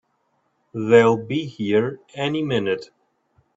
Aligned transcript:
They'll 0.73 1.15
be 1.15 1.45
here 1.45 1.99
any 2.15 2.41
minute! 2.41 2.89